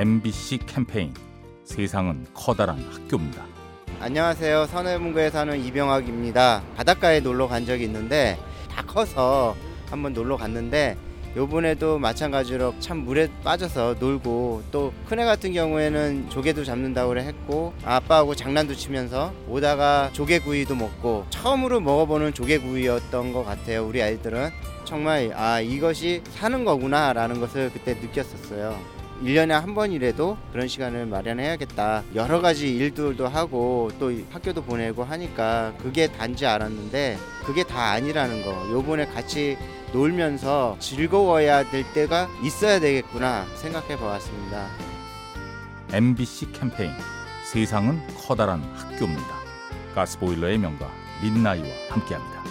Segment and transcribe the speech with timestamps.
[0.00, 1.12] MBC 캠페인
[1.62, 3.44] 세상은 커다란 학교입니다.
[4.00, 4.64] 안녕하세요.
[4.68, 6.62] 선해문구에 사는 이병학입니다.
[6.74, 8.38] 바닷가에 놀러 간 적이 있는데
[8.70, 9.54] 다 커서
[9.90, 10.96] 한번 놀러 갔는데
[11.36, 18.76] 요번에도 마찬가지로 참 물에 빠져서 놀고 또 큰애 같은 경우에는 조개도 잡는다고 했고 아빠하고 장난도
[18.76, 23.86] 치면서 오다가 조개구이도 먹고 처음으로 먹어보는 조개구이였던 것 같아요.
[23.86, 24.48] 우리 아이들은
[24.86, 28.99] 정말 아 이것이 사는 거구나 라는 것을 그때 느꼈었어요.
[29.22, 32.04] 1년에 한 번이라도 그런 시간을 마련해야겠다.
[32.14, 38.70] 여러 가지 일들도 하고 또 학교도 보내고 하니까 그게 단지 알았는데 그게 다 아니라는 거.
[38.70, 39.58] 요번에 같이
[39.92, 44.68] 놀면서 즐거워야 될 때가 있어야 되겠구나 생각해 보았습니다.
[45.92, 46.92] MBC 캠페인
[47.44, 49.40] 세상은 커다란 학교입니다.
[49.94, 50.88] 가스보일러의 명가
[51.22, 52.49] 민나이와 함께합니다.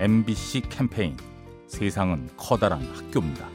[0.00, 1.14] MBC 캠페인
[1.66, 3.46] 세상은 커다란 학교입니다.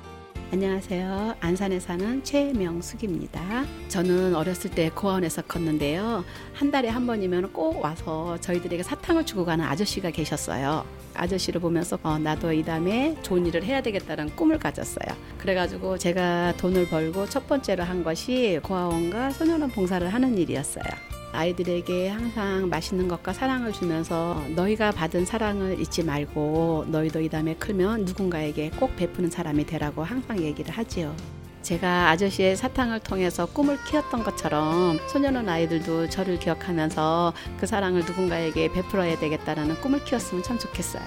[0.53, 1.38] 안녕하세요.
[1.39, 3.65] 안산에 사는 최명숙입니다.
[3.88, 6.23] 저는 어렸을 때 고아원에서 컸는데요.
[6.53, 10.85] 한 달에 한 번이면 꼭 와서 저희들에게 사탕을 주고 가는 아저씨가 계셨어요.
[11.16, 15.17] 아저씨를 보면서 어, 나도 이 다음에 좋은 일을 해야 되겠다는 꿈을 가졌어요.
[15.39, 21.14] 그래가지고 제가 돈을 벌고 첫 번째로 한 것이 고아원과 소년원 봉사를 하는 일이었어요.
[21.36, 28.05] 아이들에게 항상 맛있는 것과 사랑을 주면서 너희가 받은 사랑을 잊지 말고 너희도 이 다음에 크면
[28.05, 31.16] 누군가에게 꼭 베푸는 사람이 되라고 항상 얘기를 하지요.
[31.61, 39.18] 제가 아저씨의 사탕을 통해서 꿈을 키웠던 것처럼 소년원 아이들도 저를 기억하면서 그 사랑을 누군가에게 베풀어야
[39.18, 41.03] 되겠다라는 꿈을 키웠으면 참 좋겠어요.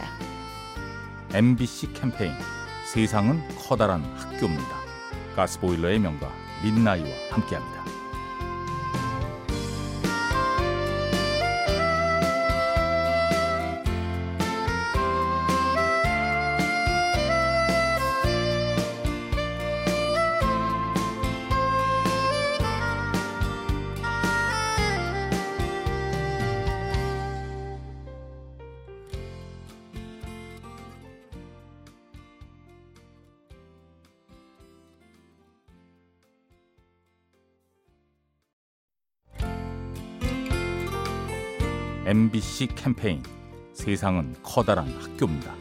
[1.33, 2.33] MBC 캠페인
[2.93, 4.79] 세상은 커다란 학교입니다.
[5.37, 6.33] 가스보일러의 명가
[6.65, 7.88] 민나이와 함께합니다.
[42.09, 43.23] MBC 캠페인
[43.75, 45.53] 세상은 커다란 학교입니다.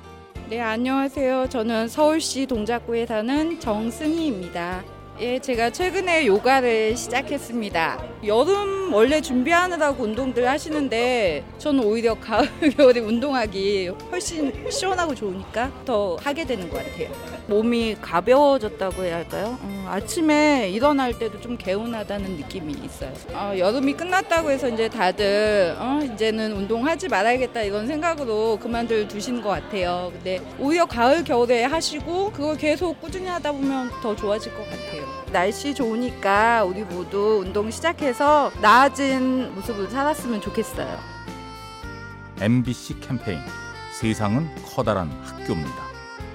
[0.49, 1.49] 네, 안녕하세요.
[1.49, 4.81] 저는 서울시 동작구에 사는 정승희입니다.
[5.19, 8.01] 예, 제가 최근에 요가를 시작했습니다.
[8.25, 12.47] 여름 원래 준비하느라고 운동들 하시는데 저는 오히려 가을,
[12.77, 17.36] 겨울에 운동하기 훨씬 시원하고 좋으니까 더 하게 되는 것 같아요.
[17.47, 19.57] 몸이 가벼워졌다고 해야 할까요?
[19.61, 23.13] 어, 아침에 일어날 때도 좀 개운하다는 느낌이 있어요.
[23.33, 29.49] 어, 여름이 끝났다고 해서 이제 다들 어, 이제는 운동하지 말아야겠다 이런 생각으로 그만들 두신 것
[29.49, 30.09] 같아요.
[30.13, 35.05] 근데 오히려 가을, 겨울에 하시고 그걸 계속 꾸준히 하다 보면 더 좋아질 것 같아요.
[35.31, 40.99] 날씨 좋으니까 우리 모두 운동 시작해서 나아진 모습을 살았으면 좋겠어요.
[42.39, 43.39] MBC 캠페인
[43.99, 45.86] 세상은 커다란 학교입니다.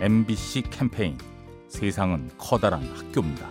[0.00, 1.18] MBC 캠페인
[1.68, 3.48] 세상은 커다란 학교입니다.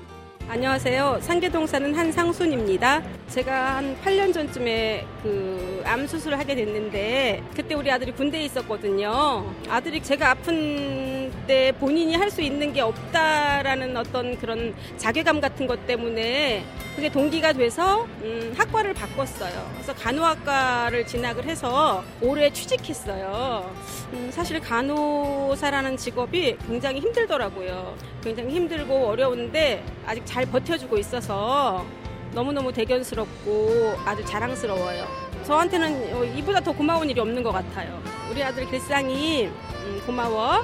[0.49, 1.19] 안녕하세요.
[1.21, 3.03] 상계동 사는 한상순입니다.
[3.27, 9.49] 제가 한 8년 전쯤에 그 암 수술을 하게 됐는데 그때 우리 아들이 군대에 있었거든요.
[9.69, 11.16] 아들이 제가 아픈
[11.47, 16.63] 때 본인이 할 수 있는 게 없다라는 어떤 그런 자괴감 같은 것 때문에
[16.95, 19.69] 그게 동기가 돼서 음, 학과를 바꿨어요.
[19.73, 23.73] 그래서 간호학과를 진학을 해서 올해 취직했어요.
[24.13, 27.95] 음, 사실 간호사라는 직업이 굉장히 힘들더라고요.
[28.23, 31.85] 굉장히 힘들고 어려운데 아직 잘 버텨주고 있어서
[32.33, 35.07] 너무너무 대견스럽고 아주 자랑스러워요.
[35.45, 38.01] 저한테는 어, 이보다 더 고마운 일이 없는 것 같아요.
[38.29, 40.63] 우리 아들 길상이 음, 고마워.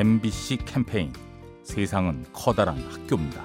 [0.00, 1.12] MBC 캠페인
[1.62, 3.44] 세상은 커다란 학교입니다.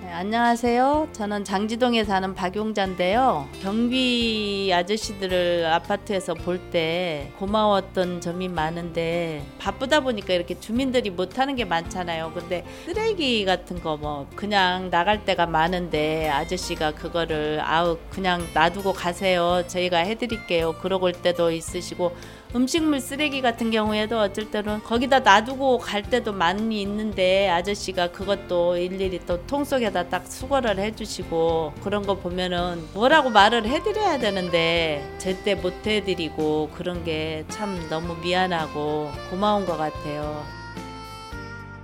[0.00, 1.08] 네, 안녕하세요.
[1.12, 3.48] 저는 장지동에 사는 박용자인데요.
[3.60, 12.30] 경비 아저씨들을 아파트에서 볼 때 고마웠던 점이 많은데 바쁘다 보니까 이렇게 주민들이 못하는 게 많잖아요.
[12.32, 19.64] 근데 쓰레기 같은 거 뭐 그냥 나갈 때가 많은데 아저씨가 그거를 아우 그냥 놔두고 가세요.
[19.66, 20.74] 저희가 해드릴게요.
[20.80, 22.14] 그러고 올 때도 있으시고
[22.54, 29.20] 음식물 쓰레기 같은 경우에도 어쩔 때는 거기다 놔두고 갈 때도 많이 있는데 아저씨가 그것도 일일이
[29.26, 35.86] 또 통 속에다 딱 수거를 해주시고 그런 거 보면은 뭐라고 말을 해드려야 되는데 절대 못
[35.86, 40.42] 해드리고 그런 게 참 너무 미안하고 고마운 것 같아요.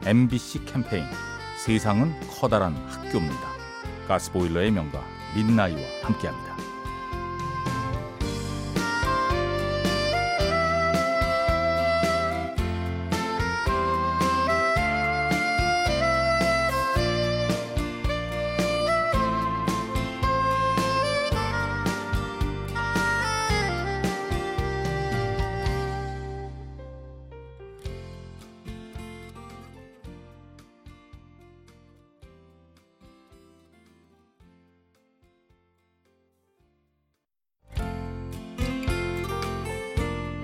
[0.07, 1.05] MBC 캠페인
[1.59, 3.55] 세상은 커다란 학교입니다.
[4.09, 5.03] 가스보일러의 명가
[5.35, 6.55] 민나이와 함께합니다.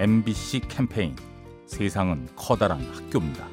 [0.01, 1.15] MBC 캠페인
[1.67, 3.47] 세상은 커다란 학교입니다.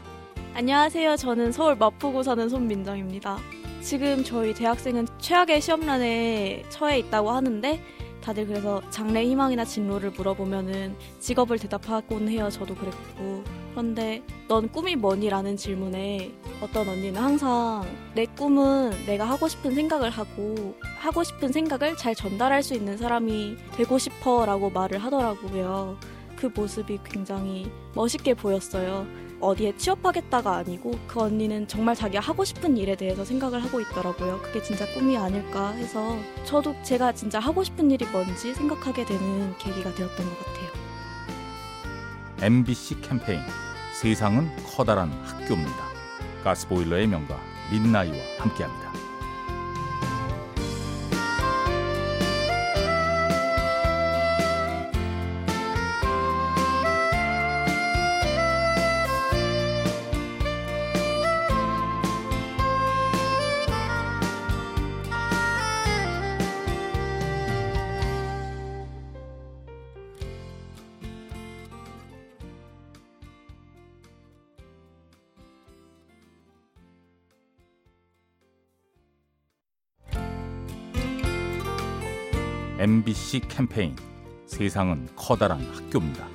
[0.54, 1.18] 안녕하세요.
[1.18, 3.38] 저는 서울 마포구 사는 손민정입니다.
[3.82, 7.82] 지금 저희 대학생은 최악의 시험란에 처해 있다고 하는데
[8.24, 12.50] 다들 그래서 장래 희망이나 진로를 물어보면은 직업을 대답하곤 해요.
[12.50, 13.44] 저도 그랬고.
[13.72, 17.86] 그런데 넌 꿈이 뭐니라는 질문에 어떤 언니는 항상
[18.16, 23.58] 내 꿈은 내가 하고 싶은 생각을 하고 하고 싶은 생각을 잘 전달할 수 있는 사람이
[23.76, 25.98] 되고 싶어라고 말을 하더라고요.
[26.38, 29.06] 그 모습이 굉장히 멋있게 보였어요.
[29.40, 34.40] 어디에 취업하겠다가 아니고 그 언니는 정말 자기가 하고 싶은 일에 대해서 생각을 하고 있더라고요.
[34.42, 39.94] 그게 진짜 꿈이 아닐까 해서 저도 제가 진짜 하고 싶은 일이 뭔지 생각하게 되는 계기가
[39.94, 40.68] 되었던 것 같아요.
[42.42, 43.42] MBC 캠페인
[44.00, 45.88] 세상은 커다란 학교입니다.
[46.44, 47.40] 가스보일러의 명가
[47.72, 48.97] 민나이와 함께합니다.
[82.80, 83.96] MBC 캠페인
[84.46, 86.28] 세상은 커다란 학교입니다.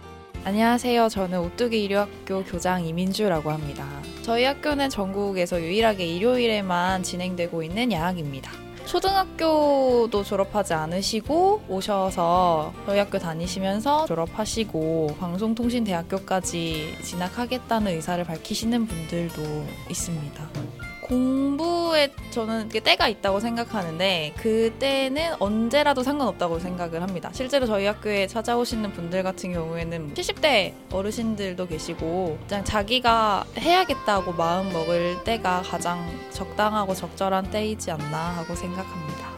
[0.45, 1.09] 안녕하세요.
[1.09, 3.87] 저는 오뚜기 일요학교 교장 이민주라고 합니다.
[4.23, 8.51] 저희 학교는 전국에서 유일하게 일요일에만 진행되고 있는 야학입니다.
[8.87, 19.43] 초등학교도 졸업하지 않으시고 오셔서 저희 학교 다니시면서 졸업하시고 방송통신대학교까지 진학하겠다는 의사를 밝히시는 분들도
[19.89, 20.82] 있습니다.
[21.03, 27.31] 공부에 저는 때가 있다고 생각하는데 그 때는 언제라도 상관없다고 생각을 합니다.
[27.33, 35.23] 실제로 저희 학교에 찾아오시는 분들 같은 경우에는 70대 어르신들도 계시고 그냥 자기가 해야겠다고 마음 먹을
[35.25, 39.33] 때가 가장 적당하고 적절한 때이지 않나 하고 생각합니다.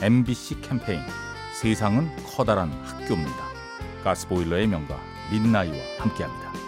[0.00, 1.00] MBC 캠페인
[1.54, 3.44] 세상은 커다란 학교입니다.
[4.02, 4.98] 가스보일러의 명가
[5.30, 6.63] 민나이와 함께합니다.